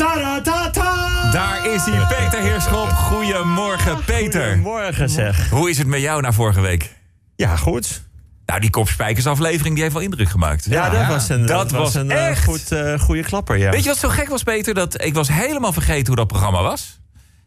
Ta-da-ta-ta! 0.00 1.30
Daar 1.32 1.66
is 1.66 1.84
hij, 1.84 2.06
Peter 2.16 2.42
Heerschop. 2.42 2.88
Goedemorgen, 2.88 4.04
Peter. 4.04 4.46
Goedemorgen 4.46 5.08
zeg. 5.08 5.50
Hoe 5.50 5.70
is 5.70 5.78
het 5.78 5.86
met 5.86 6.00
jou 6.00 6.20
na 6.22 6.32
vorige 6.32 6.60
week? 6.60 6.94
Ja, 7.36 7.56
goed. 7.56 8.02
Nou, 8.46 8.60
die 8.60 8.70
kopspijkersaflevering 8.70 9.74
die 9.74 9.82
heeft 9.82 9.94
wel 9.94 10.02
indruk 10.04 10.28
gemaakt. 10.28 10.64
Ja, 10.64 10.90
dat 10.90 11.06
was 11.06 11.28
een, 11.28 11.46
Dat 11.46 11.70
was 11.70 11.94
een 11.94 12.10
eh, 12.10 12.28
echt- 12.28 12.44
goed, 12.44 12.72
eh, 12.72 12.98
goede 13.00 13.22
klapper, 13.22 13.56
ja. 13.56 13.70
Weet 13.70 13.82
je 13.82 13.88
wat 13.88 13.98
zo 13.98 14.08
gek 14.08 14.28
was, 14.28 14.42
Peter? 14.42 14.74
Dat 14.74 15.02
ik 15.04 15.14
was 15.14 15.28
helemaal 15.28 15.72
vergeten 15.72 16.06
hoe 16.06 16.16
dat 16.16 16.26
programma 16.26 16.62
was. 16.62 17.00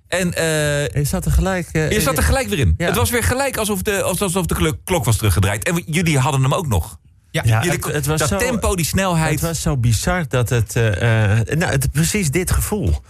En 0.08 0.34
eh, 0.34 0.88
Je 0.88 1.04
zat 1.04 1.26
er 1.26 1.32
gelijk... 1.32 1.70
eh, 1.72 1.92
je 1.92 2.02
zat 2.02 2.18
er 2.18 2.24
gelijk 2.24 2.48
weer 2.48 2.60
in. 2.60 2.74
Ja. 2.78 2.86
Het 2.86 2.96
was 2.96 3.10
weer 3.10 3.24
gelijk 3.24 3.58
alsof 3.58 3.82
de, 3.82 4.02
alsof 4.04 4.46
de 4.46 4.76
klok- 4.84 5.06
was 5.06 5.18
teruggedraaid. 5.18 5.64
En 5.64 5.84
jullie 5.86 6.20
hadden 6.20 6.42
hem 6.42 6.54
ook 6.54 6.68
nog. 6.68 7.00
Ja, 7.34 7.42
Ja, 7.46 7.64
Jullie- 7.64 7.78
het, 7.78 7.94
het 7.94 8.06
was 8.06 8.20
dat 8.20 8.30
zo, 8.30 8.38
tempo, 8.38 8.76
die 8.76 8.86
snelheid. 8.86 9.32
Het 9.32 9.42
was 9.42 9.62
zo 9.62 9.78
bizar 9.78 10.26
dat 10.28 10.50
het... 10.50 10.76
eh, 10.76 11.40
eh, 11.40 11.48
nou, 11.58 11.72
het 11.72 11.92
precies 11.92 12.32
dit 12.32 12.52
gevoel. 12.52 13.02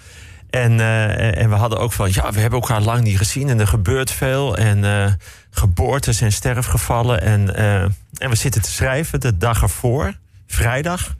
En, 0.49 0.79
eh, 0.79 1.37
en 1.41 1.49
we 1.49 1.55
hadden 1.55 1.79
ook 1.79 1.91
van... 1.93 2.09
Ja, 2.11 2.31
we 2.31 2.39
hebben 2.39 2.59
elkaar 2.59 2.81
lang 2.81 3.03
niet 3.03 3.17
gezien 3.17 3.49
en 3.49 3.59
er 3.59 3.67
gebeurt 3.67 4.11
veel. 4.11 4.57
En 4.57 4.83
eh, 4.85 5.11
geboortes 5.49 6.21
en 6.21 6.31
sterfgevallen. 6.31 7.21
En, 7.21 7.55
eh, 7.55 7.81
en 8.17 8.29
we 8.29 8.35
zitten 8.35 8.61
te 8.61 8.71
schrijven 8.71 9.19
de 9.19 9.37
dag 9.37 9.61
ervoor, 9.61 10.13
vrijdag. 10.47 11.15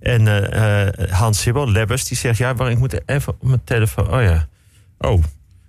En 0.00 0.28
eh, 0.28 0.86
eh, 0.86 1.10
Hans 1.10 1.40
Sibbel, 1.40 1.70
Lebbers, 1.70 2.04
die 2.04 2.16
zegt... 2.16 2.38
Ja, 2.38 2.52
maar 2.52 2.70
ik 2.70 2.78
moet 2.78 3.08
even 3.08 3.32
op 3.32 3.42
mijn 3.42 3.64
telefoon... 3.64 4.14
Oh 4.14 4.22
ja. 4.22 4.46
Oh, 4.98 5.22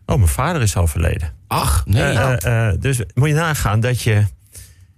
oh 0.06 0.16
mijn 0.16 0.28
vader 0.28 0.62
is 0.62 0.76
overleden. 0.76 1.34
Ach, 1.48 1.84
nee. 1.86 2.78
Dus 2.80 3.02
moet 3.14 3.28
je 3.28 3.34
nagaan 3.36 3.80
dat 3.80 4.02
je. 4.02 4.24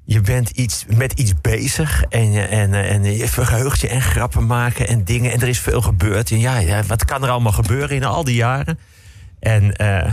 Je 0.09 0.21
bent 0.21 0.49
iets, 0.49 0.85
met 0.95 1.13
iets 1.13 1.33
bezig 1.41 2.03
en, 2.03 2.31
je- 2.31 2.41
en, 2.41 2.73
eh, 2.73 2.91
en 2.91 3.03
je 3.03 3.27
verheugt 3.27 3.81
je 3.81 3.87
en 3.87 4.01
grappen 4.01 4.45
maken 4.45 4.87
en 4.87 5.03
dingen. 5.03 5.31
En 5.31 5.41
er 5.41 5.47
is 5.47 5.59
veel 5.59 5.81
gebeurd. 5.81 6.31
En 6.31 6.39
ja, 6.39 6.57
ja 6.57 6.83
wat 6.83 7.05
kan 7.05 7.23
er 7.23 7.29
allemaal 7.29 7.51
gebeuren 7.51 7.95
in 7.95 8.03
al 8.03 8.23
die 8.23 8.35
jaren? 8.35 8.79
En 9.39 9.75
eh, 9.75 10.11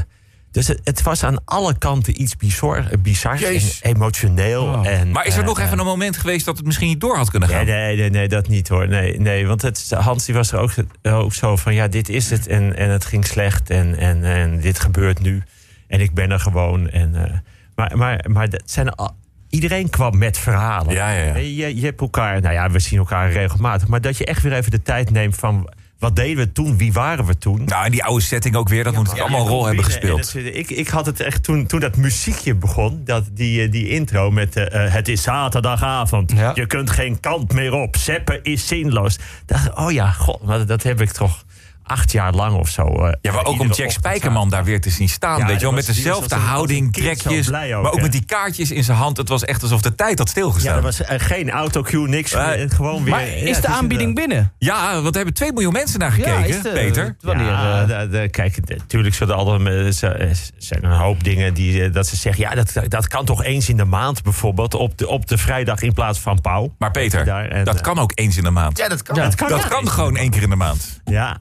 dus 0.50 0.68
het, 0.68 0.80
het 0.84 1.02
was 1.02 1.24
aan 1.24 1.44
alle 1.44 1.78
kanten 1.78 2.22
iets 2.22 2.36
bizar, 2.36 2.84
bizars 2.98 3.42
en 3.42 3.52
Jezus. 3.52 3.82
emotioneel. 3.82 4.62
Oh. 4.62 4.86
En, 4.86 5.10
maar 5.10 5.26
is 5.26 5.34
er 5.34 5.40
eh, 5.40 5.46
nog 5.46 5.60
even 5.60 5.78
een 5.78 5.84
moment 5.84 6.16
geweest 6.16 6.44
dat 6.44 6.56
het 6.56 6.66
misschien 6.66 6.88
niet 6.88 7.00
door 7.00 7.16
had 7.16 7.30
kunnen 7.30 7.48
gaan? 7.48 7.66
Nee, 7.66 7.74
nee, 7.74 7.96
nee, 7.96 8.10
nee, 8.10 8.28
dat 8.28 8.48
niet 8.48 8.68
hoor. 8.68 8.88
Nee, 8.88 9.20
nee 9.20 9.46
want 9.46 9.62
het, 9.62 9.90
Hans 9.94 10.24
die 10.24 10.34
was 10.34 10.52
er 10.52 10.58
ook, 10.58 10.72
ook 11.02 11.34
zo 11.34 11.56
van, 11.56 11.74
ja, 11.74 11.88
dit 11.88 12.08
is 12.08 12.30
het. 12.30 12.46
En, 12.46 12.76
en 12.76 12.90
het 12.90 13.04
ging 13.04 13.26
slecht 13.26 13.70
en, 13.70 13.98
en, 13.98 14.24
en 14.24 14.60
dit 14.60 14.80
gebeurt 14.80 15.20
nu. 15.20 15.42
En 15.88 16.00
ik 16.00 16.14
ben 16.14 16.30
er 16.30 16.40
gewoon. 16.40 16.88
En, 16.90 17.24
eh, 17.24 17.32
maar, 17.74 17.96
maar, 17.96 18.24
maar 18.28 18.48
dat 18.48 18.62
zijn 18.64 18.90
al, 18.94 19.16
iedereen 19.50 19.90
kwam 19.90 20.18
met 20.18 20.38
verhalen. 20.38 20.94
Ja, 20.94 21.10
ja, 21.10 21.24
ja. 21.24 21.36
Je, 21.36 21.76
je 21.76 21.84
hebt 21.84 22.00
elkaar, 22.00 22.40
nou 22.40 22.54
ja, 22.54 22.70
we 22.70 22.78
zien 22.78 22.98
elkaar 22.98 23.32
regelmatig. 23.32 23.88
Maar 23.88 24.00
dat 24.00 24.18
je 24.18 24.24
echt 24.24 24.42
weer 24.42 24.52
even 24.52 24.70
de 24.70 24.82
tijd 24.82 25.10
neemt 25.10 25.36
van, 25.36 25.68
wat 25.98 26.16
deden 26.16 26.36
we 26.36 26.52
toen? 26.52 26.76
Wie 26.76 26.92
waren 26.92 27.24
we 27.24 27.38
toen? 27.38 27.64
Nou, 27.64 27.84
en 27.84 27.90
die 27.90 28.04
oude 28.04 28.24
setting 28.24 28.56
ook 28.56 28.68
weer, 28.68 28.84
dat 28.84 28.94
moet 28.94 29.20
allemaal 29.20 29.40
een 29.40 29.48
rol 29.48 29.66
hebben 29.66 29.84
gespeeld. 29.84 30.34
ik, 30.34 30.70
ik 30.70 30.88
had 30.88 31.06
het 31.06 31.20
echt 31.20 31.42
toen, 31.42 31.66
toen 31.66 31.80
dat 31.80 31.96
muziekje 31.96 32.54
begon, 32.54 33.00
dat, 33.04 33.24
die, 33.32 33.62
eh, 33.62 33.70
die 33.70 33.88
intro 33.88 34.30
met 34.30 34.56
eh, 34.56 34.84
eh, 34.84 34.92
het 34.92 35.08
is 35.08 35.22
zaterdagavond, 35.22 36.32
je 36.54 36.66
kunt 36.66 36.90
geen 36.90 37.20
kant 37.20 37.52
meer 37.52 37.72
op, 37.72 37.96
zeppen 37.96 38.42
is 38.42 38.66
zinloos. 38.66 39.18
Ik, 39.46 39.78
oh 39.78 39.92
ja, 39.92 40.10
god, 40.10 40.42
maar 40.42 40.66
dat 40.66 40.82
heb 40.82 41.00
ik 41.00 41.10
toch 41.10 41.44
acht 41.86 42.12
jaar 42.12 42.32
lang 42.32 42.56
of 42.56 42.68
zo. 42.68 42.82
eh, 42.86 43.12
Ja, 43.20 43.32
maar 43.32 43.44
ook 43.44 43.60
om 43.60 43.72
Jack 43.72 43.90
Spijkerman 43.90 44.50
daar 44.50 44.64
weer 44.64 44.80
te 44.80 44.90
zien 44.90 45.08
staan. 45.08 45.38
Ja, 45.38 45.46
weet 45.46 45.56
je 45.60 45.62
wel, 45.66 45.72
met 45.74 45.86
dezelfde 45.86 46.34
houding, 46.34 46.92
trekjes. 46.92 47.46
ook, 47.48 47.52
maar 47.52 47.90
ook 47.92 47.96
hè? 47.96 48.02
met 48.02 48.12
die 48.12 48.24
kaartjes 48.24 48.70
in 48.70 48.84
zijn 48.84 48.96
hand. 48.98 49.16
Het 49.16 49.28
was 49.28 49.44
echt 49.44 49.62
alsof 49.62 49.80
de 49.80 49.94
tijd 49.94 50.18
had 50.18 50.26
Ja, 50.26 50.32
stilgestaan. 50.32 50.70
er 50.72 50.78
Ja, 50.78 50.82
was 50.84 51.02
eh, 51.02 51.20
geen 51.20 51.50
autocue, 51.50 52.08
niks. 52.08 52.32
Eh, 52.32 52.50
gewoon 52.68 53.02
weer. 53.04 53.12
maar 53.14 53.26
ja, 53.26 53.32
is 53.32 53.60
de 53.60 53.66
aanbieding 53.68 54.14
binnen? 54.14 54.52
want 54.92 55.06
er 55.06 55.14
hebben 55.14 55.34
2 55.34 55.52
miljoen 55.52 55.72
mensen 55.72 55.98
naar 55.98 56.12
gekeken, 56.12 56.62
de- 56.62 56.70
Peter. 56.70 57.16
Wanneer, 57.20 57.46
ja, 57.46 57.86
eh, 58.12 58.30
kijk, 58.30 58.68
natuurlijk 58.68 59.14
zullen 59.14 59.34
er 59.34 59.40
altijd 59.40 60.02
er 60.02 60.36
zijn 60.58 60.84
een 60.84 60.90
hoop 60.98 61.24
dingen 61.24 61.54
die 61.54 61.90
dat 61.90 62.06
ze 62.06 62.16
zeggen. 62.16 62.42
Ja, 62.42 62.54
dat, 62.54 62.72
dat 62.88 63.08
kan 63.08 63.24
toch 63.24 63.44
eens 63.44 63.68
in 63.68 63.76
de 63.76 63.84
maand 63.84 64.22
bijvoorbeeld 64.22 64.74
op 64.74 64.98
de, 64.98 65.08
op 65.08 65.26
de 65.26 65.38
vrijdag 65.38 65.80
in 65.82 65.92
plaats 65.92 66.18
van 66.18 66.40
pauw. 66.40 66.74
Maar 66.78 66.90
Peter, 66.90 67.24
Daar, 67.24 67.48
en, 67.48 67.64
dat 67.64 67.80
kan 67.80 67.98
ook 67.98 68.12
eens 68.14 68.36
in 68.36 68.42
de 68.42 68.50
maand. 68.50 68.78
ja, 68.78 68.88
dat 68.88 69.02
kan. 69.02 69.14
dat 69.16 69.34
kan, 69.34 69.48
dat 69.48 69.62
ja. 69.62 69.68
kan 69.68 69.88
gewoon 69.88 70.16
één 70.16 70.30
keer 70.30 70.42
in 70.42 70.50
de 70.50 70.56
maand. 70.56 71.00
Ja, 71.04 71.38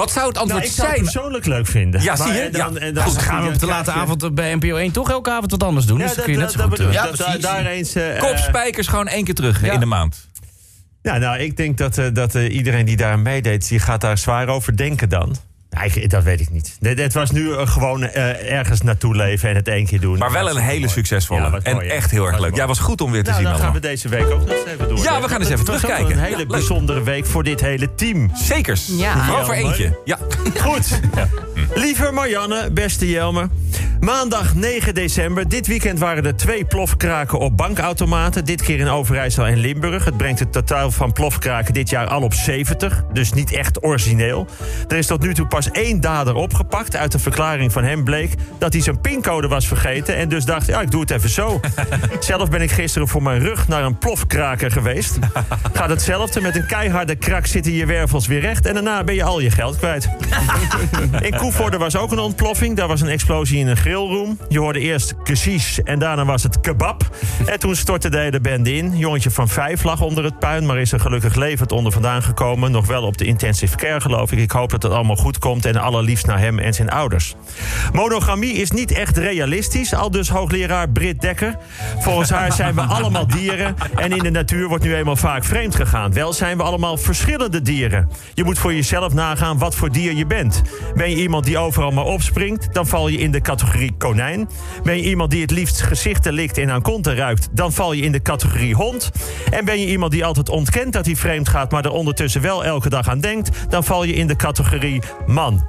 Wat 0.00 0.10
zou 0.10 0.26
het 0.26 0.34
nou, 0.34 0.46
antwoord 0.46 0.64
ik 0.70 0.76
zou 0.76 0.88
het 0.88 0.96
zijn? 0.98 1.12
persoonlijk 1.12 1.46
leuk 1.46 1.66
vinden. 1.66 2.02
Ja, 2.02 2.16
zie 2.16 2.32
je? 2.32 2.38
en 2.40 2.52
dan- 2.52 2.72
Ja. 2.74 2.80
en 2.80 2.94
dan- 2.94 3.04
Goed, 3.04 3.18
gaan 3.22 3.42
we 3.46 3.48
op 3.52 3.58
de 3.58 3.66
late 3.66 3.90
avond 3.90 4.34
bij 4.34 4.54
NPO 4.54 4.76
1 4.76 4.92
toch 4.92 5.10
elke 5.10 5.30
avond 5.30 5.50
wat 5.50 5.62
anders 5.62 5.86
doen. 5.86 5.98
Ja, 5.98 6.04
dus 6.06 6.14
dan 6.14 6.24
dat, 6.24 6.34
kun 6.34 6.34
je 6.34 6.40
net 6.46 6.52
dat, 6.52 6.62
zo 6.62 6.68
dat 6.68 6.78
goed... 6.78 6.86
bedoel 6.86 6.92
eh, 6.92 6.98
ik. 6.98 7.04
ja, 7.04 7.16
Dat- 7.16 7.18
daar, 7.18 7.38
precies. 7.38 7.64
daar 7.64 7.72
eens. 7.72 7.94
eh, 8.14 8.20
Kop 8.20 8.30
eh, 8.36 8.42
spijkers 8.42 8.86
gewoon 8.86 9.08
één 9.08 9.24
keer 9.24 9.34
terug 9.34 9.64
Ja. 9.64 9.72
in 9.72 9.80
de 9.80 9.86
maand. 9.86 10.28
Ja, 11.02 11.16
nou, 11.18 11.38
ik 11.38 11.56
denk 11.56 11.78
dat, 11.78 11.98
eh, 11.98 12.06
dat 12.12 12.34
eh, 12.34 12.54
iedereen 12.54 12.84
die 12.84 12.96
daar 12.96 13.18
meedeed, 13.18 13.68
die 13.68 13.78
gaat 13.78 14.00
daar 14.00 14.18
zwaar 14.18 14.48
over 14.48 14.76
denken 14.76 15.08
dan. 15.08 15.36
Ik- 15.84 16.10
dat 16.10 16.22
weet 16.22 16.40
ik 16.40 16.50
niet. 16.50 16.76
Het 16.80 17.12
was 17.12 17.30
nu 17.30 17.52
eh, 17.54 17.66
gewoon 17.68 18.02
eh, 18.02 18.52
ergens 18.52 18.80
naartoe 18.82 19.16
leven 19.16 19.48
en 19.48 19.54
het 19.56 19.68
één 19.68 19.86
keer 19.86 20.00
doen. 20.00 20.18
Maar 20.18 20.32
wel 20.32 20.50
een 20.50 20.56
hele 20.56 20.88
succesvolle. 20.88 21.40
Ja, 21.40 21.58
en 21.62 21.74
mooi, 21.74 21.88
echt 21.88 22.10
heel 22.10 22.26
erg 22.26 22.38
leuk. 22.38 22.56
Ja, 22.56 22.66
was 22.66 22.78
goed 22.78 23.00
om 23.00 23.10
weer 23.12 23.22
te 23.24 23.30
Nou, 23.30 23.42
zien 23.42 23.50
dan 23.52 23.60
gaan 23.60 23.72
we 23.72 23.80
deze 23.80 24.08
week 24.08 24.30
ook 24.30 24.38
nog 24.46 24.48
eens 24.48 24.64
even 24.66 24.88
door. 24.88 24.98
Ja, 25.02 25.20
we 25.20 25.28
gaan 25.28 25.40
eens 25.40 25.48
even 25.50 25.58
Het 25.58 25.66
was 25.68 25.76
ook 25.76 25.80
terugkijken. 25.82 26.18
Een 26.18 26.24
hele 26.24 26.46
bijzondere 26.46 27.02
week 27.02 27.26
voor 27.26 27.42
dit 27.44 27.60
hele 27.60 27.94
team. 27.94 28.30
Zekers. 28.34 28.86
Ja. 28.90 29.24
Vooral 29.24 29.44
voor 29.44 29.54
Ja, 29.54 29.60
eentje. 29.60 29.98
Ja. 30.04 30.18
Goed. 30.60 31.00
Lieve 31.74 32.10
Marianne, 32.12 32.70
beste 32.72 33.10
Jelmer. 33.10 33.48
Maandag 34.00 34.54
9 34.54 34.94
december. 34.94 35.48
Dit 35.48 35.66
weekend 35.66 35.98
waren 35.98 36.26
er 36.26 36.36
twee 36.36 36.64
plofkraken 36.64 37.38
op 37.38 37.56
bankautomaten. 37.56 38.44
Dit 38.44 38.62
keer 38.62 38.78
in 38.78 38.88
Overijssel 38.88 39.46
en 39.46 39.56
Limburg. 39.56 40.04
Het 40.04 40.16
brengt 40.16 40.38
het 40.38 40.52
totaal 40.52 40.90
van 40.90 41.12
plofkraken 41.12 41.74
dit 41.74 41.90
jaar 41.90 42.06
al 42.06 42.22
op 42.22 42.34
70. 42.34 43.02
Dus 43.12 43.32
niet 43.32 43.52
echt 43.52 43.84
origineel. 43.84 44.46
Er 44.88 44.96
is 44.96 45.06
tot 45.06 45.22
nu 45.22 45.34
toe 45.34 45.46
pas 45.46 45.70
één 45.70 46.00
dader 46.00 46.34
opgepakt. 46.34 46.96
Uit 46.96 47.12
de 47.12 47.18
verklaring 47.18 47.72
van 47.72 47.84
hem 47.84 48.04
bleek 48.04 48.34
dat 48.58 48.72
hij 48.72 48.82
zijn 48.82 49.00
pincode 49.00 49.48
was 49.48 49.68
vergeten. 49.68 50.16
En 50.16 50.28
dus 50.28 50.44
dacht, 50.44 50.66
ja, 50.66 50.80
ik 50.80 50.90
doe 50.90 51.00
het 51.00 51.10
even 51.10 51.30
zo. 51.30 51.60
Zelf 52.20 52.50
ben 52.50 52.60
ik 52.60 52.70
gisteren 52.70 53.08
voor 53.08 53.22
mijn 53.22 53.40
rug 53.40 53.68
naar 53.68 53.84
een 53.84 53.98
plofkraker 53.98 54.70
geweest. 54.70 55.18
Gaat 55.72 55.88
hetzelfde. 55.90 56.40
Met 56.40 56.56
een 56.56 56.66
keiharde 56.66 57.16
krak 57.16 57.46
zitten 57.46 57.72
je 57.72 57.86
wervels 57.86 58.26
weer 58.26 58.40
recht. 58.40 58.66
En 58.66 58.74
daarna 58.74 59.04
ben 59.04 59.14
je 59.14 59.24
al 59.24 59.40
je 59.40 59.50
geld 59.50 59.76
kwijt. 59.76 60.08
In 61.20 61.36
Koevoorde 61.36 61.78
was 61.78 61.96
ook 61.96 62.12
een 62.12 62.18
ontploffing. 62.18 62.76
Daar 62.76 62.88
was 62.88 63.00
een 63.00 63.08
explosie 63.08 63.58
in 63.58 63.66
een 63.66 63.76
Je 64.48 64.58
hoorde 64.58 64.80
eerst 64.80 65.14
kesies 65.22 65.82
en 65.82 65.98
daarna 65.98 66.24
was 66.24 66.42
het 66.42 66.60
kebab. 66.60 67.08
En 67.46 67.58
toen 67.58 67.76
stortte 67.76 68.08
de 68.08 68.18
hele 68.18 68.40
bende 68.40 68.76
in. 68.76 68.96
Jongetje 68.96 69.30
van 69.30 69.48
vijf 69.48 69.82
lag 69.82 70.00
onder 70.00 70.24
het 70.24 70.38
puin, 70.38 70.66
maar 70.66 70.78
is 70.78 70.92
er 70.92 71.00
gelukkig 71.00 71.34
levend 71.34 71.72
onder 71.72 71.92
vandaan 71.92 72.22
gekomen. 72.22 72.70
Nog 72.70 72.86
wel 72.86 73.02
op 73.02 73.18
de 73.18 73.24
intensive 73.24 73.76
care, 73.76 74.00
geloof 74.00 74.32
ik. 74.32 74.38
Ik 74.38 74.50
hoop 74.50 74.70
dat 74.70 74.82
het 74.82 74.92
allemaal 74.92 75.16
goed 75.16 75.38
komt 75.38 75.64
en 75.64 75.76
allerliefst 75.76 76.26
naar 76.26 76.38
hem 76.38 76.58
en 76.58 76.74
zijn 76.74 76.90
ouders. 76.90 77.34
Monogamie 77.92 78.52
is 78.52 78.70
niet 78.70 78.92
echt 78.92 79.16
realistisch, 79.16 79.94
al 79.94 80.10
dus 80.10 80.28
hoogleraar 80.28 80.88
Britt 80.88 81.20
Dekker. 81.20 81.56
Volgens 81.98 82.30
haar 82.30 82.52
zijn 82.52 82.74
we 82.74 82.80
allemaal 82.80 83.26
dieren 83.26 83.74
en 83.96 84.12
in 84.12 84.22
de 84.22 84.30
natuur 84.30 84.68
wordt 84.68 84.84
nu 84.84 84.94
eenmaal 84.94 85.16
vaak 85.16 85.44
vreemd 85.44 85.74
gegaan. 85.74 86.12
Wel 86.12 86.32
zijn 86.32 86.56
we 86.56 86.62
allemaal 86.62 86.96
verschillende 86.96 87.62
dieren. 87.62 88.08
Je 88.34 88.44
moet 88.44 88.58
voor 88.58 88.74
jezelf 88.74 89.14
nagaan 89.14 89.58
wat 89.58 89.74
voor 89.74 89.92
dier 89.92 90.12
je 90.12 90.26
bent. 90.26 90.62
Ben 90.94 91.10
je 91.10 91.16
iemand 91.16 91.44
die 91.44 91.58
overal 91.58 91.90
maar 91.90 92.04
opspringt, 92.04 92.74
dan 92.74 92.86
val 92.86 93.08
je 93.08 93.18
in 93.18 93.30
de 93.30 93.40
categorie 93.40 93.78
konijn. 93.98 94.48
Ben 94.82 94.96
je 94.96 95.02
iemand 95.02 95.30
die 95.30 95.42
het 95.42 95.50
liefst 95.50 95.82
gezichten 95.82 96.32
likt 96.32 96.58
en 96.58 96.70
aan 96.70 96.82
konten 96.82 97.14
ruikt, 97.14 97.48
dan 97.52 97.72
val 97.72 97.92
je 97.92 98.02
in 98.02 98.12
de 98.12 98.22
categorie 98.22 98.74
hond. 98.74 99.10
En 99.50 99.64
ben 99.64 99.80
je 99.80 99.86
iemand 99.86 100.12
die 100.12 100.24
altijd 100.24 100.48
ontkent 100.48 100.92
dat 100.92 101.06
hij 101.06 101.16
vreemd 101.16 101.48
gaat, 101.48 101.70
maar 101.70 101.84
er 101.84 101.90
ondertussen 101.90 102.40
wel 102.40 102.64
elke 102.64 102.88
dag 102.88 103.08
aan 103.08 103.20
denkt, 103.20 103.50
dan 103.68 103.84
val 103.84 104.04
je 104.04 104.12
in 104.12 104.26
de 104.26 104.36
categorie 104.36 105.02
man. 105.26 105.66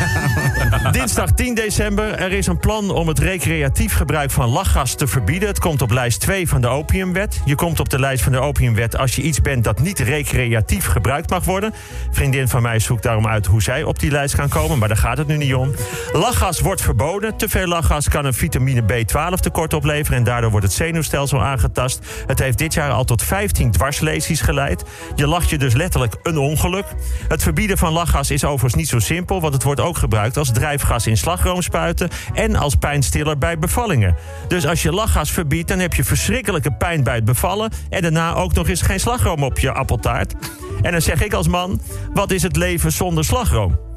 Dinsdag 0.92 1.32
10 1.32 1.54
december. 1.54 2.14
Er 2.14 2.32
is 2.32 2.46
een 2.46 2.58
plan 2.58 2.90
om 2.90 3.08
het 3.08 3.18
recreatief 3.18 3.94
gebruik 3.94 4.30
van 4.30 4.48
lachgas 4.48 4.94
te 4.94 5.06
verbieden. 5.06 5.48
Het 5.48 5.58
komt 5.58 5.82
op 5.82 5.90
lijst 5.90 6.20
2 6.20 6.48
van 6.48 6.60
de 6.60 6.68
opiumwet. 6.68 7.40
Je 7.44 7.54
komt 7.54 7.80
op 7.80 7.88
de 7.88 7.98
lijst 7.98 8.22
van 8.22 8.32
de 8.32 8.40
opiumwet 8.40 8.96
als 8.96 9.16
je 9.16 9.22
iets 9.22 9.40
bent 9.40 9.64
dat 9.64 9.80
niet 9.80 9.98
recreatief 9.98 10.86
gebruikt 10.86 11.30
mag 11.30 11.44
worden. 11.44 11.74
Vriendin 12.10 12.48
van 12.48 12.62
mij 12.62 12.78
zoekt 12.78 13.02
daarom 13.02 13.26
uit 13.26 13.46
hoe 13.46 13.62
zij 13.62 13.82
op 13.82 13.98
die 13.98 14.10
lijst 14.10 14.34
kan 14.34 14.48
komen, 14.48 14.78
maar 14.78 14.88
daar 14.88 14.96
gaat 14.96 15.18
het 15.18 15.26
nu 15.26 15.36
niet 15.36 15.54
om. 15.54 15.74
Lachgas 16.12 16.60
wordt 16.60 16.82
verboden. 16.82 17.19
Te 17.20 17.48
veel 17.48 17.66
lachgas 17.66 18.08
kan 18.08 18.24
een 18.24 18.34
vitamine 18.34 18.82
B12 18.82 19.40
tekort 19.40 19.74
opleveren 19.74 20.18
en 20.18 20.24
daardoor 20.24 20.50
wordt 20.50 20.66
het 20.66 20.74
zenuwstelsel 20.74 21.42
aangetast. 21.42 22.06
Het 22.26 22.38
heeft 22.38 22.58
dit 22.58 22.74
jaar 22.74 22.90
al 22.90 23.04
tot 23.04 23.22
15 23.22 23.70
dwarslesies 23.70 24.40
geleid. 24.40 24.84
Je 25.14 25.26
lacht 25.26 25.50
je 25.50 25.58
dus 25.58 25.74
letterlijk 25.74 26.16
een 26.22 26.38
ongeluk. 26.38 26.84
Het 27.28 27.42
verbieden 27.42 27.78
van 27.78 27.92
lachgas 27.92 28.30
is 28.30 28.44
overigens 28.44 28.74
niet 28.74 28.88
zo 28.88 28.98
simpel, 28.98 29.40
want 29.40 29.54
het 29.54 29.62
wordt 29.62 29.80
ook 29.80 29.96
gebruikt 29.96 30.36
als 30.36 30.52
drijfgas 30.52 31.06
in 31.06 31.16
slagroomspuiten 31.16 32.08
en 32.34 32.56
als 32.56 32.74
pijnstiller 32.74 33.38
bij 33.38 33.58
bevallingen. 33.58 34.16
Dus 34.48 34.66
als 34.66 34.82
je 34.82 34.92
lachgas 34.92 35.30
verbiedt, 35.30 35.68
dan 35.68 35.78
heb 35.78 35.94
je 35.94 36.04
verschrikkelijke 36.04 36.72
pijn 36.72 37.02
bij 37.02 37.14
het 37.14 37.24
bevallen 37.24 37.72
en 37.88 38.02
daarna 38.02 38.34
ook 38.34 38.52
nog 38.52 38.68
eens 38.68 38.82
geen 38.82 39.00
slagroom 39.00 39.42
op 39.42 39.58
je 39.58 39.72
appeltaart. 39.72 40.34
En 40.82 40.92
dan 40.92 41.02
zeg 41.02 41.22
ik 41.22 41.32
als 41.32 41.48
man, 41.48 41.80
wat 42.12 42.30
is 42.30 42.42
het 42.42 42.56
leven 42.56 42.92
zonder 42.92 43.24
slagroom? 43.24 43.89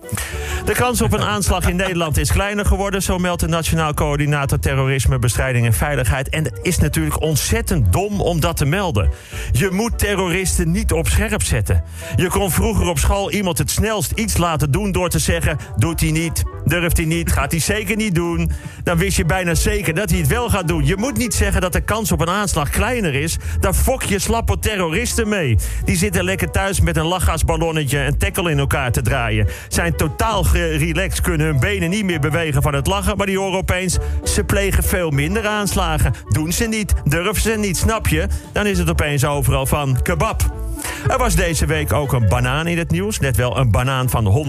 De 0.65 0.73
kans 0.73 1.01
op 1.01 1.13
een 1.13 1.21
aanslag 1.21 1.67
in 1.67 1.75
Nederland 1.75 2.17
is 2.17 2.31
kleiner 2.31 2.65
geworden, 2.65 3.01
zo 3.01 3.17
meldt 3.17 3.41
de 3.41 3.47
Nationaal 3.47 3.93
Coördinator 3.93 4.59
Terrorisme, 4.59 5.19
Bestrijding 5.19 5.65
en 5.65 5.73
Veiligheid. 5.73 6.29
En 6.29 6.43
het 6.43 6.59
is 6.61 6.77
natuurlijk 6.77 7.21
ontzettend 7.21 7.93
dom 7.93 8.21
om 8.21 8.39
dat 8.39 8.57
te 8.57 8.65
melden. 8.65 9.09
Je 9.51 9.69
moet 9.71 9.99
terroristen 9.99 10.71
niet 10.71 10.91
op 10.91 11.07
scherp 11.07 11.43
zetten. 11.43 11.83
Je 12.15 12.27
kon 12.27 12.51
vroeger 12.51 12.87
op 12.87 12.99
school 12.99 13.31
iemand 13.31 13.57
het 13.57 13.71
snelst 13.71 14.11
iets 14.11 14.37
laten 14.37 14.71
doen 14.71 14.91
door 14.91 15.09
te 15.09 15.19
zeggen: 15.19 15.57
doet 15.75 15.99
hij 15.99 16.11
niet, 16.11 16.43
durft 16.65 16.97
hij 16.97 17.05
niet, 17.05 17.31
gaat 17.31 17.51
hij 17.51 17.59
zeker 17.59 17.95
niet 17.95 18.15
doen. 18.15 18.51
Dan 18.83 18.97
wist 18.97 19.17
je 19.17 19.25
bijna 19.25 19.55
zeker 19.55 19.93
dat 19.93 20.09
hij 20.09 20.19
het 20.19 20.27
wel 20.27 20.49
gaat 20.49 20.67
doen. 20.67 20.85
Je 20.85 20.97
moet 20.97 21.17
niet 21.17 21.33
zeggen 21.33 21.61
dat 21.61 21.73
de 21.73 21.81
kans 21.81 22.11
op 22.11 22.21
een 22.21 22.29
aanslag 22.29 22.69
kleiner 22.69 23.13
is. 23.15 23.37
Daar 23.59 23.73
fok 23.73 24.03
je 24.03 24.19
slappe 24.19 24.59
terroristen 24.59 25.29
mee. 25.29 25.57
Die 25.85 25.97
zitten 25.97 26.23
lekker 26.23 26.51
thuis 26.51 26.81
met 26.81 26.97
een 26.97 27.05
lachgasballonnetje 27.05 27.99
en 27.99 28.17
tackle 28.17 28.51
in 28.51 28.59
elkaar 28.59 28.91
te 28.91 29.01
draaien. 29.01 29.47
Zijn 29.67 29.95
totaal 29.95 30.45
relaxed, 30.51 31.21
kunnen 31.21 31.47
hun 31.47 31.59
benen 31.59 31.89
niet 31.89 32.05
meer 32.05 32.19
bewegen 32.19 32.61
van 32.61 32.73
het 32.73 32.87
lachen. 32.87 33.17
Maar 33.17 33.25
die 33.25 33.37
horen 33.37 33.57
opeens, 33.57 33.97
ze 34.23 34.43
plegen 34.43 34.83
veel 34.83 35.09
minder 35.09 35.47
aanslagen. 35.47 36.13
Doen 36.29 36.51
ze 36.51 36.65
niet, 36.65 36.93
durven 37.03 37.41
ze 37.41 37.55
niet, 37.57 37.77
snap 37.77 38.07
je? 38.07 38.27
Dan 38.51 38.67
is 38.67 38.77
het 38.77 38.89
opeens 38.89 39.25
overal 39.25 39.65
van 39.65 40.01
kebab. 40.01 40.63
Er 41.07 41.17
was 41.17 41.35
deze 41.35 41.65
week 41.65 41.93
ook 41.93 42.13
een 42.13 42.27
banaan 42.27 42.67
in 42.67 42.77
het 42.77 42.91
nieuws. 42.91 43.19
Net 43.19 43.35
wel 43.35 43.57
een 43.57 43.71
banaan 43.71 44.09
van 44.09 44.47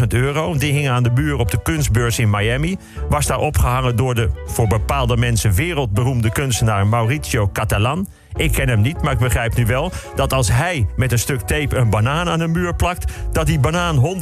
120.000 0.00 0.06
euro. 0.08 0.56
Die 0.56 0.72
hing 0.72 0.88
aan 0.88 1.02
de 1.02 1.10
buur 1.10 1.38
op 1.38 1.50
de 1.50 1.62
kunstbeurs 1.62 2.18
in 2.18 2.30
Miami. 2.30 2.76
Was 3.08 3.26
daar 3.26 3.38
opgehangen 3.38 3.96
door 3.96 4.14
de 4.14 4.30
voor 4.46 4.66
bepaalde 4.66 5.16
mensen 5.16 5.52
wereldberoemde 5.52 6.32
kunstenaar 6.32 6.86
Mauricio 6.86 7.50
Catalan. 7.52 8.06
Ik 8.36 8.52
ken 8.52 8.68
hem 8.68 8.80
niet, 8.80 9.02
maar 9.02 9.12
ik 9.12 9.18
begrijp 9.18 9.56
nu 9.56 9.66
wel 9.66 9.92
dat 10.14 10.32
als 10.32 10.52
hij 10.52 10.86
met 10.96 11.12
een 11.12 11.18
stuk 11.18 11.40
tape 11.40 11.76
een 11.76 11.90
banaan 11.90 12.28
aan 12.28 12.40
een 12.40 12.50
muur 12.50 12.74
plakt, 12.74 13.12
dat 13.32 13.46
die 13.46 13.58
banaan 13.58 14.18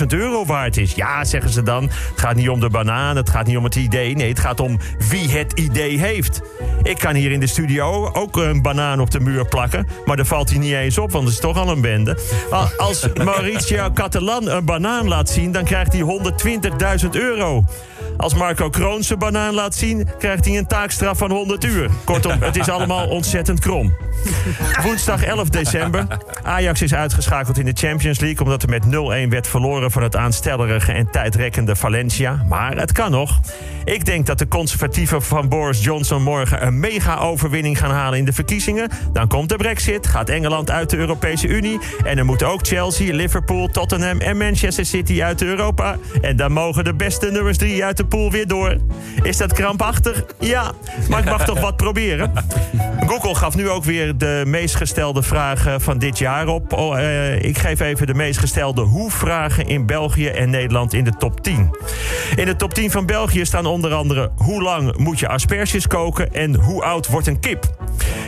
120.000 0.00 0.06
euro 0.08 0.44
waard 0.44 0.76
is. 0.76 0.94
Ja, 0.94 1.24
zeggen 1.24 1.50
ze 1.50 1.62
dan. 1.62 1.82
Het 1.82 2.20
gaat 2.20 2.34
niet 2.34 2.48
om 2.48 2.60
de 2.60 2.70
banaan, 2.70 3.16
het 3.16 3.30
gaat 3.30 3.46
niet 3.46 3.56
om 3.56 3.64
het 3.64 3.76
idee. 3.76 4.16
Nee, 4.16 4.28
het 4.28 4.38
gaat 4.38 4.60
om 4.60 4.78
wie 5.08 5.30
het 5.30 5.52
idee 5.52 5.98
heeft. 5.98 6.40
Ik 6.82 6.98
kan 6.98 7.14
hier 7.14 7.30
in 7.30 7.40
de 7.40 7.46
studio 7.46 8.10
ook 8.12 8.36
een 8.36 8.62
banaan 8.62 9.00
op 9.00 9.10
de 9.10 9.20
muur 9.20 9.48
plakken, 9.48 9.86
maar 10.04 10.16
daar 10.16 10.26
valt 10.26 10.50
hij 10.50 10.58
niet 10.58 10.72
eens 10.72 10.98
op, 10.98 11.12
want 11.12 11.24
het 11.24 11.32
is 11.32 11.40
toch 11.40 11.56
al 11.56 11.68
een 11.68 11.80
bende. 11.80 12.18
Als 12.76 13.06
Mauricio 13.24 13.90
Catalan 13.94 14.48
een 14.48 14.64
banaan 14.64 15.08
laat 15.08 15.30
zien, 15.30 15.52
dan 15.52 15.64
krijgt 15.64 15.92
hij 15.92 16.02
120.000 17.02 17.10
euro. 17.10 17.64
Als 18.20 18.34
Marco 18.34 18.70
Kroon 18.70 19.02
zijn 19.02 19.18
banaan 19.18 19.54
laat 19.54 19.74
zien, 19.74 20.08
krijgt 20.18 20.44
hij 20.44 20.58
een 20.58 20.66
taakstraf 20.66 21.18
van 21.18 21.30
100 21.30 21.64
uur. 21.64 21.90
Kortom, 22.04 22.42
het 22.42 22.56
is 22.56 22.68
allemaal 22.68 23.08
ontzettend 23.08 23.60
krom. 23.60 23.96
Woensdag 24.84 25.22
11 25.22 25.48
december. 25.48 26.06
Ajax 26.42 26.82
is 26.82 26.94
uitgeschakeld 26.94 27.58
in 27.58 27.64
de 27.64 27.72
Champions 27.74 28.20
League... 28.20 28.44
omdat 28.44 28.62
er 28.62 28.68
met 28.68 28.84
0-1 29.26 29.28
werd 29.28 29.46
verloren 29.46 29.90
van 29.90 30.02
het 30.02 30.16
aanstellerige 30.16 30.92
en 30.92 31.10
tijdrekkende 31.10 31.76
Valencia. 31.76 32.44
Maar 32.48 32.76
het 32.76 32.92
kan 32.92 33.10
nog. 33.10 33.40
Ik 33.84 34.04
denk 34.04 34.26
dat 34.26 34.38
de 34.38 34.48
conservatieven 34.48 35.22
van 35.22 35.48
Boris 35.48 35.84
Johnson 35.84 36.22
morgen... 36.22 36.66
een 36.66 36.80
mega-overwinning 36.80 37.78
gaan 37.78 37.90
halen 37.90 38.18
in 38.18 38.24
de 38.24 38.32
verkiezingen. 38.32 38.90
Dan 39.12 39.28
komt 39.28 39.48
de 39.48 39.56
brexit, 39.56 40.06
gaat 40.06 40.28
Engeland 40.28 40.70
uit 40.70 40.90
de 40.90 40.96
Europese 40.96 41.48
Unie... 41.48 41.80
en 42.04 42.18
er 42.18 42.24
moeten 42.24 42.48
ook 42.48 42.66
Chelsea, 42.66 43.14
Liverpool, 43.14 43.68
Tottenham 43.68 44.20
en 44.20 44.36
Manchester 44.36 44.86
City 44.86 45.22
uit 45.22 45.42
Europa. 45.42 45.96
En 46.20 46.36
dan 46.36 46.52
mogen 46.52 46.84
de 46.84 46.94
beste 46.94 47.30
nummers 47.30 47.56
drie 47.56 47.84
uit 47.84 47.96
de 47.96 48.04
pool 48.04 48.30
weer 48.30 48.46
door. 48.46 48.76
Is 49.22 49.36
dat 49.36 49.52
krampachtig? 49.52 50.24
Ja, 50.38 50.72
maar 51.08 51.18
ik 51.18 51.24
mag 51.24 51.44
toch 51.44 51.60
wat 51.60 51.76
proberen. 51.76 52.32
Google 53.10 53.34
gaf 53.34 53.56
nu 53.56 53.68
ook 53.68 53.84
weer 53.84 54.09
de 54.16 54.42
meest 54.46 54.74
gestelde 54.74 55.22
vragen 55.22 55.80
van 55.80 55.98
dit 55.98 56.18
jaar 56.18 56.48
op. 56.48 56.72
Oh, 56.72 56.98
uh, 56.98 57.42
ik 57.42 57.58
geef 57.58 57.80
even 57.80 58.06
de 58.06 58.14
meest 58.14 58.38
gestelde 58.38 58.82
hoe-vragen 58.82 59.66
in 59.66 59.86
België 59.86 60.26
en 60.26 60.50
Nederland 60.50 60.92
in 60.92 61.04
de 61.04 61.12
top 61.18 61.42
10. 61.42 61.70
In 62.36 62.46
de 62.46 62.56
top 62.56 62.74
10 62.74 62.90
van 62.90 63.06
België 63.06 63.44
staan 63.44 63.66
onder 63.66 63.92
andere... 63.92 64.30
hoe 64.36 64.62
lang 64.62 64.96
moet 64.96 65.18
je 65.18 65.28
asperges 65.28 65.86
koken 65.86 66.32
en 66.32 66.54
hoe 66.54 66.82
oud 66.82 67.08
wordt 67.08 67.26
een 67.26 67.40
kip? 67.40 67.74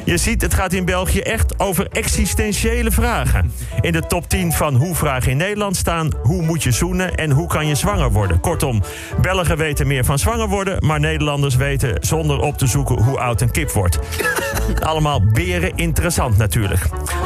Je 0.05 0.17
ziet, 0.17 0.43
het 0.43 0.55
gaat 0.55 0.73
in 0.73 0.85
België 0.85 1.21
echt 1.21 1.59
over 1.61 1.87
existentiële 1.91 2.91
vragen. 2.91 3.53
In 3.81 3.93
de 3.93 4.07
top 4.07 4.29
10 4.29 4.53
van 4.53 4.75
hoe-vragen 4.75 5.31
in 5.31 5.37
Nederland 5.37 5.77
staan... 5.77 6.11
hoe 6.23 6.43
moet 6.43 6.63
je 6.63 6.71
zoenen 6.71 7.15
en 7.15 7.31
hoe 7.31 7.49
kan 7.49 7.67
je 7.67 7.75
zwanger 7.75 8.13
worden? 8.13 8.41
Kortom, 8.41 8.83
Belgen 9.21 9.57
weten 9.57 9.87
meer 9.87 10.05
van 10.05 10.19
zwanger 10.19 10.49
worden... 10.49 10.87
maar 10.87 11.01
Nederlanders 11.01 11.57
weten 11.57 11.97
zonder 12.01 12.41
op 12.41 12.59
te 12.59 12.67
zoeken 12.67 13.03
hoe 13.03 13.19
oud 13.19 13.41
een 13.41 13.51
kip 13.51 13.71
wordt. 13.71 13.99
Allemaal 14.81 15.23
beren 15.33 15.77
interessant 15.77 16.37
natuurlijk. 16.37 16.81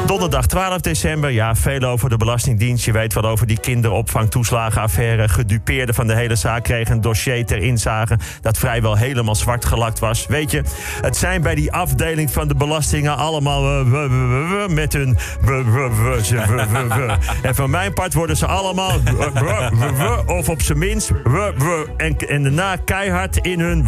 Donderdag 0.05 0.45
12 0.45 0.81
december, 0.81 1.31
ja, 1.31 1.55
veel 1.55 1.81
over 1.81 2.09
de 2.09 2.17
Belastingdienst. 2.17 2.85
Je 2.85 2.91
weet 2.91 3.13
wel 3.13 3.25
over 3.25 3.47
die 3.47 3.59
kinderopvangtoeslagenaffaire. 3.59 5.29
Gedupeerden 5.29 5.95
van 5.95 6.07
de 6.07 6.15
hele 6.15 6.35
zaak 6.35 6.63
kregen 6.63 6.95
een 6.95 7.01
dossier 7.01 7.45
ter 7.45 7.57
inzage... 7.57 8.17
dat 8.41 8.57
vrijwel 8.57 8.95
helemaal 8.95 9.35
zwart 9.35 9.65
gelakt 9.65 9.99
was. 9.99 10.25
Weet 10.27 10.51
je, 10.51 10.63
het 11.01 11.17
zijn 11.17 11.41
bij 11.41 11.55
die 11.55 11.71
afdeling 11.71 12.31
van 12.31 12.47
de 12.47 12.55
belastingen 12.67 13.17
allemaal... 13.17 13.85
met 14.69 14.93
hun... 14.93 15.17
En 17.41 17.55
van 17.55 17.69
mijn 17.69 17.93
part 17.93 18.13
worden 18.13 18.37
ze 18.37 18.45
allemaal... 18.45 18.91
of 20.25 20.49
op 20.49 20.61
zijn 20.61 20.77
minst... 20.77 21.11
En, 21.97 22.17
en 22.17 22.43
daarna 22.43 22.75
keihard 22.75 23.37
in 23.37 23.59
hun... 23.59 23.83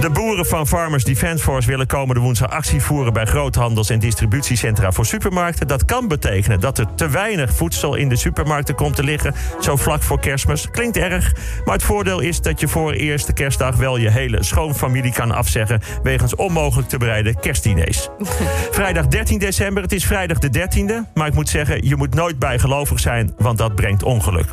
De 0.00 0.10
boeren 0.12 0.46
van 0.46 0.66
Farmers 0.66 1.04
Defence 1.04 1.44
Force 1.44 1.68
willen 1.68 1.86
komende 1.86 2.20
woensdag 2.20 2.50
actie 2.50 2.82
voeren 2.82 3.12
bij 3.12 3.24
groothandels 3.24 3.90
en 3.90 3.98
distributiecentra 3.98 4.92
voor 4.92 5.06
supermarkten. 5.06 5.68
Dat 5.68 5.84
kan 5.84 6.08
betekenen 6.08 6.60
dat 6.60 6.78
er 6.78 6.94
te 6.94 7.08
weinig 7.08 7.52
voedsel 7.54 7.94
in 7.94 8.08
de 8.08 8.16
supermarkten 8.16 8.74
komt 8.74 8.96
te 8.96 9.04
liggen, 9.04 9.34
zo 9.60 9.76
vlak 9.76 10.02
voor 10.02 10.20
kerstmis. 10.20 10.70
Klinkt 10.70 10.96
erg, 10.96 11.32
maar 11.64 11.74
het 11.74 11.82
voordeel 11.82 12.20
is 12.20 12.40
dat 12.40 12.60
je 12.60 12.68
voor 12.68 12.92
eerste 12.92 13.32
kerstdag 13.32 13.76
wel 13.76 13.96
je 13.96 14.10
hele 14.10 14.42
schoonfamilie 14.42 14.97
kan 15.12 15.30
afzeggen 15.30 15.80
wegens 16.02 16.34
onmogelijk 16.34 16.88
te 16.88 16.98
bereiden 16.98 17.40
kerstdiners. 17.40 18.08
vrijdag 18.70 19.06
13 19.06 19.38
december, 19.38 19.82
het 19.82 19.92
is 19.92 20.04
vrijdag 20.04 20.38
de 20.38 20.68
13e, 20.68 21.12
maar 21.14 21.26
ik 21.26 21.34
moet 21.34 21.48
zeggen, 21.48 21.86
je 21.86 21.96
moet 21.96 22.14
nooit 22.14 22.38
bijgelovig 22.38 23.00
zijn, 23.00 23.34
want 23.38 23.58
dat 23.58 23.74
brengt 23.74 24.02
ongeluk. 24.02 24.46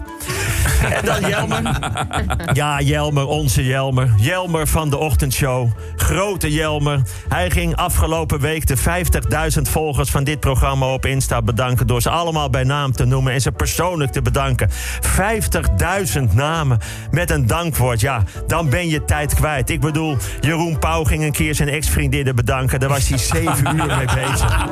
En 0.92 1.06
dan 1.06 1.28
Jelmer. 1.30 1.80
Ja, 2.54 2.82
Jelmer, 2.82 3.26
onze 3.28 3.66
Jelmer. 3.66 4.14
Jelmer 4.18 4.68
van 4.68 4.90
de 4.90 4.98
ochtendshow. 4.98 5.70
Grote 5.96 6.52
Jelmer. 6.52 7.02
Hij 7.30 7.50
ging 7.50 7.76
afgelopen 7.76 8.40
week 8.40 8.68
de 8.68 8.78
50.000 9.56 9.62
volgers 9.62 10.10
van 10.10 10.24
dit 10.24 10.40
programma 10.40 10.94
op 10.94 11.06
Insta 11.06 11.42
bedanken... 11.42 11.88
door 11.88 12.02
ze 12.02 12.10
allemaal 12.10 12.50
bij 12.50 12.64
naam 12.64 12.92
te 12.92 13.06
noemen 13.06 13.34
en 13.34 13.42
ze 13.42 13.52
persoonlijk 13.52 14.12
te 14.12 14.22
bedanken. 14.22 14.70
50.000 16.20 16.34
namen 16.34 16.80
met 17.12 17.32
een 17.32 17.48
dankwoord. 17.48 18.00
Ja, 18.00 18.24
dan 18.48 18.70
ben 18.70 18.88
je 18.88 19.06
tijd 19.06 19.34
kwijt. 19.34 19.70
Ik 19.70 19.82
bedoel, 19.82 20.18
Jeroen 20.40 20.80
Pauw 20.80 21.04
ging 21.04 21.24
een 21.24 21.32
keer 21.32 21.56
zijn 21.56 21.70
ex-vriendinnen 21.70 22.36
bedanken. 22.36 22.80
Daar 22.80 22.90
was 22.90 23.08
hij 23.08 23.18
7 23.18 23.76
uur 23.76 23.86
mee 23.86 24.06
bezig. 24.06 24.68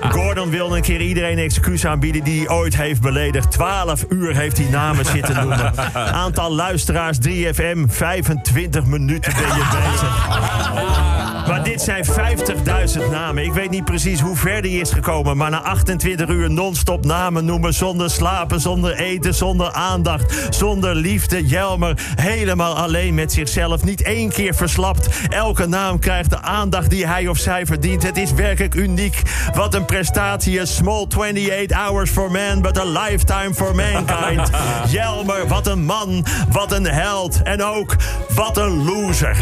Gordon 0.00 0.50
wilde 0.50 0.76
een 0.76 0.82
keer 0.82 1.00
iedereen 1.00 1.38
excuus 1.38 1.86
aanbieden 1.86 2.24
die 2.24 2.38
hij 2.38 2.48
ooit 2.48 2.76
heeft 2.76 3.00
beledigd. 3.00 3.50
12 3.50 4.04
uur 4.08 4.36
heeft 4.36 4.58
hij 4.58 4.66
namen 4.70 5.04
zitten 5.04 5.27
noemen. 5.34 5.72
Aantal 6.24 6.54
luisteraars 6.54 7.18
3FM, 7.28 7.84
25 7.86 8.84
minuten 8.84 9.32
ben 9.32 9.42
je 9.42 9.64
bezig. 9.72 11.46
Maar 11.48 11.64
dit 11.64 11.82
zijn 11.82 12.04
50.000 12.06 13.10
namen. 13.10 13.44
Ik 13.44 13.52
weet 13.52 13.70
niet 13.70 13.84
precies 13.84 14.20
hoe 14.20 14.36
ver 14.36 14.62
die 14.62 14.80
is 14.80 14.92
gekomen. 14.92 15.36
Maar 15.36 15.50
na 15.50 15.60
28 15.60 16.28
uur 16.28 16.50
non-stop 16.50 17.04
namen 17.04 17.44
noemen. 17.44 17.74
Zonder 17.74 18.10
slapen, 18.10 18.60
zonder 18.60 18.94
eten, 18.94 19.34
zonder 19.34 19.72
aandacht. 19.72 20.46
Zonder 20.50 20.94
liefde. 20.94 21.46
Jelmer 21.46 21.98
helemaal 22.20 22.74
alleen 22.74 23.14
met 23.14 23.32
zichzelf. 23.32 23.84
Niet 23.84 24.02
één 24.02 24.28
keer 24.28 24.54
verslapt. 24.54 25.08
Elke 25.30 25.66
naam 25.66 25.98
krijgt 25.98 26.30
de 26.30 26.40
aandacht 26.40 26.90
die 26.90 27.06
hij 27.06 27.28
of 27.28 27.38
zij 27.38 27.66
verdient. 27.66 28.02
Het 28.02 28.16
is 28.16 28.32
werkelijk 28.32 28.74
uniek. 28.74 29.22
Wat 29.54 29.74
een 29.74 29.84
prestatie. 29.84 30.60
A 30.60 30.64
small 30.64 31.06
28 31.08 31.76
hours 31.76 32.10
for 32.10 32.30
man, 32.30 32.62
but 32.62 32.78
a 32.78 32.84
lifetime 32.84 33.54
for 33.54 33.74
mankind. 33.74 34.50
Jelmer, 34.92 35.17
wat 35.26 35.66
een 35.66 35.84
man. 35.84 36.24
Wat 36.50 36.72
een 36.72 36.84
held. 36.84 37.42
En 37.42 37.62
ook, 37.62 37.96
wat 38.34 38.56
een 38.56 38.84
loser. 38.84 39.36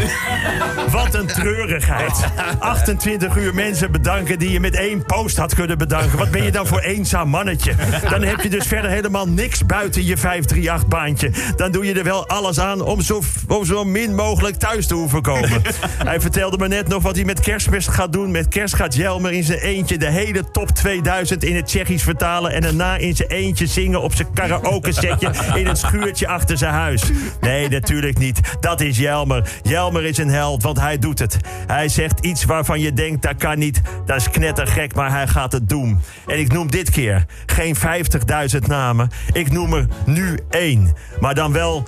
Wat 0.91 1.13
een 1.13 1.27
treurigheid. 1.27 2.25
28 2.59 3.37
uur 3.37 3.53
mensen 3.53 3.91
bedanken 3.91 4.39
die 4.39 4.51
je 4.51 4.59
met 4.59 4.75
één 4.75 5.05
post 5.05 5.37
had 5.37 5.55
kunnen 5.55 5.77
bedanken. 5.77 6.17
Wat 6.17 6.31
ben 6.31 6.43
je 6.43 6.51
dan 6.51 6.67
voor 6.67 6.79
eenzaam 6.79 7.29
mannetje? 7.29 7.73
Dan 8.09 8.23
heb 8.23 8.41
je 8.41 8.49
dus 8.49 8.67
verder 8.67 8.89
helemaal 8.91 9.27
niks 9.27 9.65
buiten 9.65 10.05
je 10.05 10.17
538-baantje. 10.17 11.31
Dan 11.55 11.71
doe 11.71 11.85
je 11.85 11.93
er 11.93 12.03
wel 12.03 12.27
alles 12.27 12.59
aan 12.59 12.81
om 12.81 13.01
zo, 13.01 13.21
zo 13.63 13.83
min 13.83 14.15
mogelijk 14.15 14.55
thuis 14.55 14.87
te 14.87 14.93
hoeven 14.93 15.21
komen. 15.21 15.61
Hij 16.03 16.21
vertelde 16.21 16.57
me 16.57 16.67
net 16.67 16.87
nog 16.87 17.03
wat 17.03 17.15
hij 17.15 17.25
met 17.25 17.39
kerstmis 17.39 17.87
gaat 17.87 18.13
doen. 18.13 18.31
Met 18.31 18.47
kerst 18.47 18.75
gaat 18.75 18.95
Jelmer 18.95 19.31
in 19.31 19.43
zijn 19.43 19.59
eentje 19.59 19.97
de 19.97 20.09
hele 20.09 20.51
top 20.51 20.69
2000 20.69 21.43
in 21.43 21.55
het 21.55 21.65
Tsjechisch 21.65 22.03
vertalen... 22.03 22.51
en 22.51 22.61
daarna 22.61 22.95
in 22.95 23.15
zijn 23.15 23.29
eentje 23.29 23.67
zingen 23.67 24.01
op 24.01 24.15
zijn 24.15 24.33
karaoke-setje... 24.33 25.31
in 25.57 25.67
het 25.67 25.77
schuurtje 25.77 26.27
achter 26.27 26.57
zijn 26.57 26.73
huis. 26.73 27.01
Nee, 27.41 27.69
natuurlijk 27.69 28.17
niet. 28.17 28.39
Dat 28.59 28.81
is 28.81 28.97
Jelmer. 28.97 29.49
Jelmer 29.63 30.03
is 30.05 30.17
een 30.17 30.29
held, 30.29 30.63
want 30.63 30.79
hij 30.79 30.97
doet 30.99 31.19
het. 31.19 31.37
Hij 31.67 31.89
zegt 31.89 32.19
iets 32.19 32.43
waarvan 32.43 32.79
je 32.79 32.93
denkt, 32.93 33.21
dat 33.21 33.35
kan 33.35 33.59
niet. 33.59 33.81
Dat 34.05 34.15
is 34.15 34.29
knettergek, 34.29 34.95
maar 34.95 35.11
hij 35.11 35.27
gaat 35.27 35.51
het 35.51 35.69
doen. 35.69 35.99
En 36.27 36.39
ik 36.39 36.51
noem 36.51 36.71
dit 36.71 36.89
keer 36.89 37.25
geen 37.45 37.75
50.000 37.75 38.67
namen. 38.67 39.09
Ik 39.31 39.51
noem 39.51 39.73
er 39.73 39.87
nu 40.05 40.39
één. 40.49 40.93
Maar 41.19 41.35
dan 41.35 41.51
wel 41.51 41.87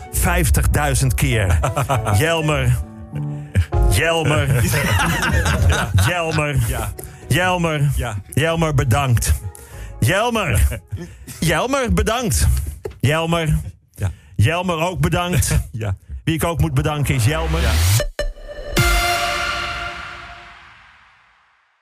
50.000 1.02 1.08
keer. 1.16 1.60
Jelmer. 2.18 2.78
Jelmer. 3.90 4.48
Jelmer. 6.08 6.56
Jelmer. 7.28 7.90
Ja. 7.96 8.18
Jelmer, 8.34 8.74
bedankt. 8.74 9.34
Jelmer. 10.00 10.80
Jelmer, 11.40 11.94
bedankt. 11.94 12.48
Jelmer. 13.00 13.60
Ja. 13.96 14.12
Jelmer 14.36 14.78
ook 14.78 15.00
bedankt. 15.00 15.60
Ja. 15.72 15.98
Wie 16.24 16.36
ik 16.36 16.44
ook 16.44 16.60
moet 16.60 16.74
bedanken 16.74 17.16
is 17.16 17.26
Jelmer. 17.26 17.62